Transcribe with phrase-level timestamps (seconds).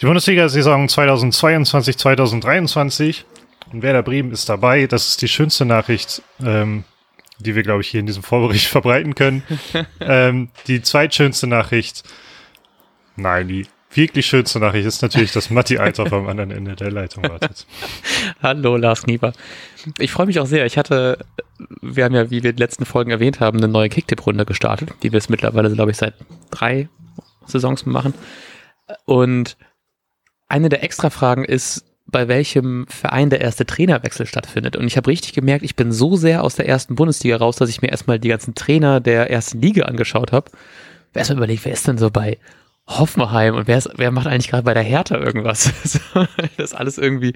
[0.00, 3.26] Die Bundesliga-Saison 2022, 2023
[3.70, 4.86] und Werder Bremen ist dabei.
[4.86, 6.84] Das ist die schönste Nachricht, ähm,
[7.38, 9.42] die wir, glaube ich, hier in diesem Vorbericht verbreiten können.
[10.00, 12.02] ähm, die zweitschönste Nachricht,
[13.16, 17.28] nein, die wirklich schönste Nachricht ist natürlich, dass Matti Althoff am anderen Ende der Leitung
[17.28, 17.66] wartet.
[18.42, 19.34] Hallo, Lars Nieber.
[19.98, 20.64] Ich freue mich auch sehr.
[20.64, 21.26] Ich hatte,
[21.82, 24.94] wir haben ja, wie wir in den letzten Folgen erwähnt haben, eine neue Kicktipp-Runde gestartet,
[25.02, 26.14] die wir es mittlerweile, glaube ich, seit
[26.50, 26.88] drei
[27.44, 28.14] Saisons machen.
[29.04, 29.56] Und
[30.50, 34.76] eine der Extra-Fragen ist, bei welchem Verein der erste Trainerwechsel stattfindet.
[34.76, 37.70] Und ich habe richtig gemerkt, ich bin so sehr aus der ersten Bundesliga raus, dass
[37.70, 40.50] ich mir erstmal die ganzen Trainer der ersten Liga angeschaut habe.
[41.14, 42.38] Erstmal überlegt, wer ist denn so bei
[42.86, 45.72] Hoffenheim und wer, ist, wer macht eigentlich gerade bei der Hertha irgendwas?
[46.56, 47.34] das alles irgendwie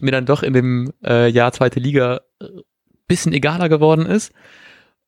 [0.00, 2.46] mir dann doch in dem äh, Jahr zweite Liga äh,
[3.06, 4.32] bisschen egaler geworden ist.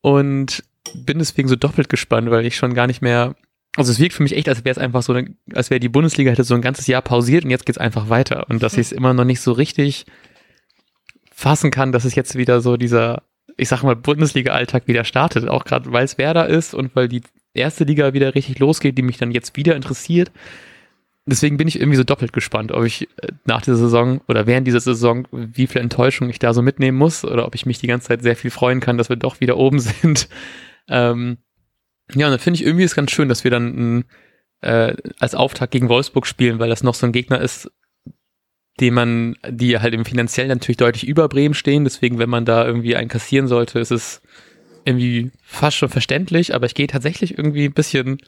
[0.01, 0.65] Und
[0.95, 3.35] bin deswegen so doppelt gespannt, weil ich schon gar nicht mehr
[3.77, 5.19] also es wirkt für mich echt, als wäre es einfach so,
[5.55, 8.47] als wäre die Bundesliga hätte so ein ganzes Jahr pausiert und jetzt geht's einfach weiter.
[8.51, 10.05] Und dass ich es immer noch nicht so richtig
[11.33, 13.23] fassen kann, dass es jetzt wieder so dieser,
[13.57, 15.49] ich sag mal, Bundesliga-Alltag wieder startet.
[15.49, 17.23] Auch gerade weil es Werder ist und weil die
[17.55, 20.31] erste Liga wieder richtig losgeht, die mich dann jetzt wieder interessiert.
[21.25, 24.67] Deswegen bin ich irgendwie so doppelt gespannt, ob ich äh, nach dieser Saison oder während
[24.67, 27.87] dieser Saison, wie viel Enttäuschung ich da so mitnehmen muss oder ob ich mich die
[27.87, 30.29] ganze Zeit sehr viel freuen kann, dass wir doch wieder oben sind.
[30.89, 31.39] Ähm,
[32.15, 34.05] ja, und dann finde ich irgendwie ist ganz schön, dass wir dann
[34.61, 37.71] äh, als Auftakt gegen Wolfsburg spielen, weil das noch so ein Gegner ist,
[38.81, 41.85] den man, die halt im finanziellen natürlich deutlich über Bremen stehen.
[41.85, 44.23] Deswegen, wenn man da irgendwie einen kassieren sollte, ist es
[44.85, 48.19] irgendwie fast schon verständlich, aber ich gehe tatsächlich irgendwie ein bisschen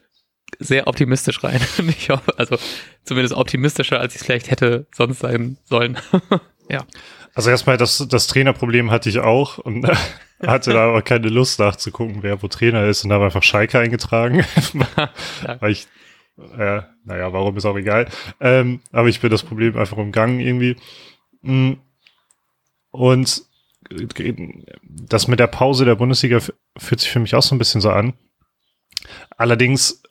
[0.58, 1.60] sehr optimistisch rein.
[1.88, 2.56] ich hoffe, also
[3.04, 5.98] zumindest optimistischer, als ich es vielleicht hätte sonst sein sollen.
[6.70, 6.84] ja.
[7.34, 9.86] Also erstmal, das, das Trainerproblem hatte ich auch und
[10.46, 14.44] hatte da aber keine Lust nachzugucken, wer wo Trainer ist und habe einfach Schalke eingetragen.
[15.60, 15.88] Weil ich,
[16.38, 18.08] äh, naja, warum ist auch egal.
[18.40, 20.76] Ähm, aber ich bin das Problem einfach umgangen irgendwie.
[21.42, 21.74] Mm.
[22.90, 23.42] Und
[24.82, 26.38] das mit der Pause der Bundesliga
[26.76, 28.14] fühlt sich für mich auch so ein bisschen so an.
[29.36, 30.02] Allerdings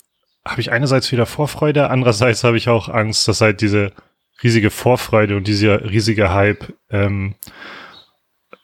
[0.46, 3.94] habe ich einerseits wieder Vorfreude, andererseits habe ich auch Angst, dass halt diese
[4.44, 7.36] riesige Vorfreude und dieser riesige Hype ähm,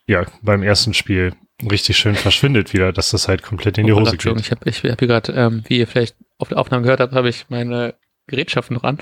[0.08, 1.34] ja beim ersten Spiel
[1.70, 4.40] richtig schön verschwindet wieder, dass das halt komplett in die oh, Hose geht.
[4.40, 7.14] Ich habe ich hab hier gerade, ähm, wie ihr vielleicht auf der Aufnahme gehört habt,
[7.14, 7.96] habe ich meine
[8.28, 9.00] Gerätschaften noch an.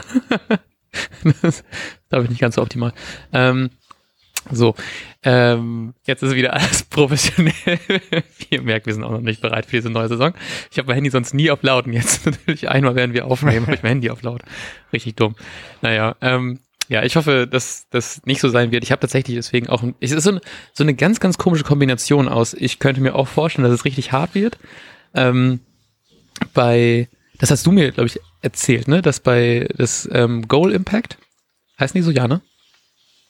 [1.41, 1.63] das
[2.09, 2.93] glaube ich nicht ganz so optimal.
[3.31, 3.69] Ähm,
[4.51, 4.75] so,
[5.23, 7.53] ähm, jetzt ist wieder alles professionell.
[8.49, 10.33] Ihr merkt, wir sind auch noch nicht bereit für diese neue Saison.
[10.71, 13.65] Ich habe mein Handy sonst nie auf laut und jetzt natürlich einmal, werden wir aufnehmen,
[13.65, 14.41] habe ich mein Handy auf laut.
[14.93, 15.35] Richtig dumm.
[15.81, 16.59] Naja, ähm,
[16.89, 18.83] ja, ich hoffe, dass das nicht so sein wird.
[18.83, 20.39] Ich habe tatsächlich deswegen auch, es ist so, ein,
[20.73, 22.53] so eine ganz, ganz komische Kombination aus.
[22.53, 24.57] Ich könnte mir auch vorstellen, dass es richtig hart wird.
[25.13, 25.59] Ähm,
[26.53, 27.09] bei,
[27.39, 29.01] das hast du mir, glaube ich, erzählt, ne?
[29.01, 31.17] Dass bei das ähm, Goal Impact,
[31.79, 32.41] heißt nicht so, ja, ne?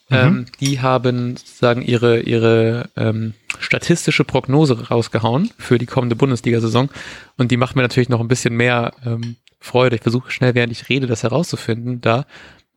[0.09, 0.15] Mhm.
[0.15, 6.89] Ähm, die haben sozusagen ihre, ihre ähm, statistische Prognose rausgehauen für die kommende Bundesliga-Saison.
[7.37, 9.95] Und die macht mir natürlich noch ein bisschen mehr ähm, Freude.
[9.95, 12.25] Ich versuche schnell, während ich rede, das herauszufinden da.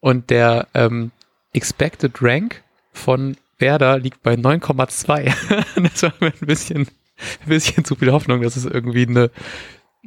[0.00, 1.10] Und der ähm,
[1.52, 2.62] Expected Rank
[2.92, 5.32] von Werder liegt bei 9,2.
[5.92, 9.30] das war mir ein bisschen, ein bisschen zu viel Hoffnung, dass es irgendwie eine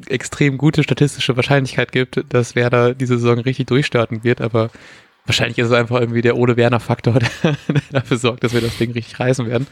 [0.08, 4.72] extrem gute statistische Wahrscheinlichkeit gibt, dass Werder diese Saison richtig durchstarten wird, aber
[5.26, 7.56] wahrscheinlich ist es einfach irgendwie der Ole Werner Faktor, der,
[7.92, 9.68] dafür sorgt, dass wir das Ding richtig reißen werden.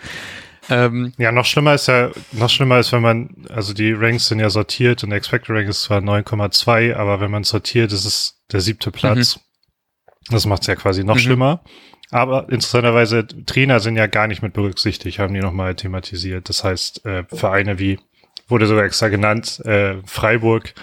[0.70, 4.40] Ähm, ja, noch schlimmer ist ja, noch schlimmer ist, wenn man, also die Ranks sind
[4.40, 8.40] ja sortiert und der Expected Rank ist zwar 9,2, aber wenn man sortiert, ist es
[8.52, 9.38] der siebte Platz.
[9.38, 9.42] Mhm.
[10.30, 11.20] Das macht es ja quasi noch mhm.
[11.20, 11.64] schlimmer.
[12.12, 16.50] Aber interessanterweise, Trainer sind ja gar nicht mit berücksichtigt, haben die nochmal thematisiert.
[16.50, 18.00] Das heißt, äh, Vereine wie,
[18.48, 20.74] wurde sogar extra genannt, äh, Freiburg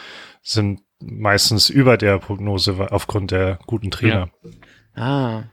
[0.42, 4.30] sind meistens über der Prognose aufgrund der guten Trainer.
[4.96, 5.02] Ja.
[5.02, 5.44] Ah.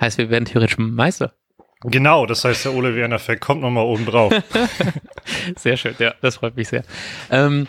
[0.00, 1.32] Heißt, wir werden theoretisch Meister.
[1.80, 4.32] Genau, das heißt, der Ole Werner-Effekt kommt nochmal oben drauf.
[5.56, 6.84] sehr schön, ja, das freut mich sehr.
[7.30, 7.68] Ähm,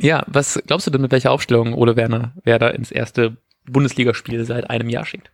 [0.00, 3.36] ja, was glaubst du denn, mit welcher Aufstellung Ole Werner Werder ins erste
[3.66, 5.30] Bundesligaspiel seit einem Jahr schickt.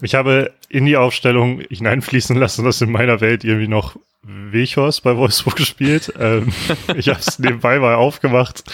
[0.00, 5.16] Ich habe in die Aufstellung hineinfließen lassen, dass in meiner Welt irgendwie noch Wechhorst bei
[5.16, 6.12] Wolfsburg gespielt.
[6.18, 6.52] ähm,
[6.94, 8.64] ich habe es nebenbei mal aufgemacht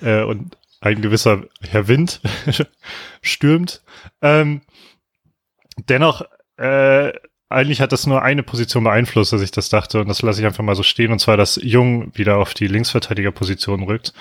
[0.00, 2.20] äh, und ein gewisser Herr Wind
[3.22, 3.82] stürmt.
[4.20, 4.62] Ähm,
[5.88, 6.22] dennoch,
[6.56, 7.12] äh,
[7.48, 10.46] eigentlich hat das nur eine Position beeinflusst, dass ich das dachte und das lasse ich
[10.46, 14.12] einfach mal so stehen und zwar, dass Jung wieder auf die Linksverteidigerposition rückt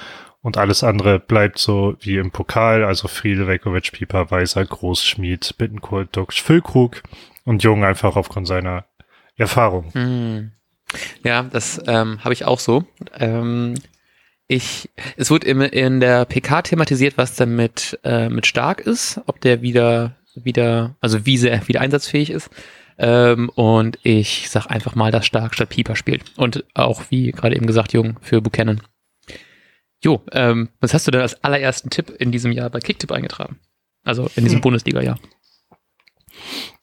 [0.41, 6.15] und alles andere bleibt so wie im Pokal, also Friedel, Vekovic, Pieper, Weiser, Großschmied, Bittencourt,
[6.15, 7.03] Dux, Füllkrug
[7.45, 8.85] und Jung einfach aufgrund seiner
[9.37, 9.93] Erfahrung.
[9.93, 10.51] Hm.
[11.23, 12.83] Ja, das ähm, habe ich auch so.
[13.17, 13.75] Ähm,
[14.47, 19.21] ich, es wurde im, in der PK thematisiert, was dann mit, äh, mit Stark ist,
[19.27, 22.49] ob der wieder, wieder, also wie sehr wieder einsatzfähig ist.
[22.97, 26.37] Ähm, und ich sag einfach mal, dass Stark statt Pieper spielt.
[26.37, 28.81] Und auch, wie gerade eben gesagt, Jung für Buchanan.
[30.03, 33.59] Jo, ähm, was hast du denn als allerersten Tipp in diesem Jahr bei Kicktipp eingetragen?
[34.03, 34.61] Also in diesem hm.
[34.61, 35.19] Bundesliga-Jahr.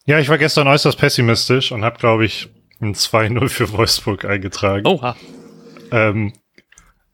[0.05, 2.49] Ja, ich war gestern äußerst pessimistisch und habe, glaube ich,
[2.79, 4.87] ein 2-0 für Wolfsburg eingetragen.
[4.87, 5.17] Oha.
[5.91, 6.33] Ähm,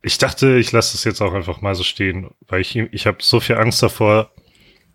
[0.01, 3.17] ich dachte, ich lasse das jetzt auch einfach mal so stehen, weil ich, ich habe
[3.21, 4.31] so viel Angst davor,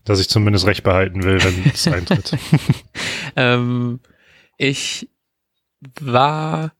[0.04, 2.36] dass ich zumindest recht behalten will, wenn es eintritt.
[3.36, 4.00] ähm,
[4.56, 5.08] ich
[6.00, 6.72] war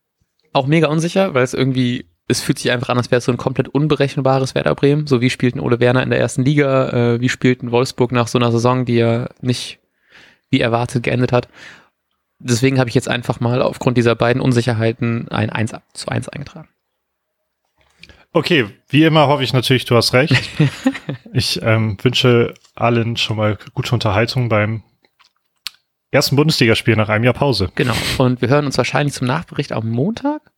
[0.53, 3.33] auch mega unsicher, weil es irgendwie, es fühlt sich einfach an, als wäre es so
[3.33, 5.07] ein komplett unberechenbares Werder Bremen.
[5.07, 8.13] So wie spielt ein Ole Werner in der ersten Liga, äh, wie spielt ein Wolfsburg
[8.13, 9.81] nach so einer Saison, die ja nicht
[10.51, 11.49] wie erwartet geendet hat.
[12.39, 16.69] Deswegen habe ich jetzt einfach mal aufgrund dieser beiden Unsicherheiten ein 1 zu 1 eingetragen.
[18.33, 20.35] Okay, wie immer hoffe ich natürlich, du hast recht.
[21.33, 24.83] ich ähm, wünsche allen schon mal gute Unterhaltung beim
[26.13, 27.71] ersten Bundesligaspiel nach einem Jahr Pause.
[27.75, 27.95] Genau.
[28.19, 30.53] Und wir hören uns wahrscheinlich zum Nachbericht am Montag.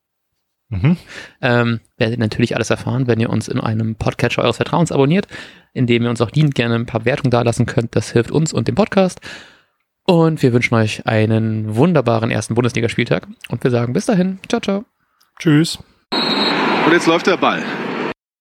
[0.72, 0.96] Mhm.
[1.42, 5.26] Ähm, werdet ihr natürlich alles erfahren, wenn ihr uns in einem Podcatcher eures Vertrauens abonniert,
[5.74, 7.94] indem ihr uns auch dient gerne ein paar Wertungen dalassen könnt.
[7.94, 9.20] Das hilft uns und dem Podcast.
[10.04, 13.28] Und wir wünschen euch einen wunderbaren ersten Bundesligaspieltag.
[13.48, 14.38] Und wir sagen bis dahin.
[14.48, 14.84] Ciao, ciao.
[15.38, 15.78] Tschüss.
[16.86, 17.62] Und jetzt läuft der Ball.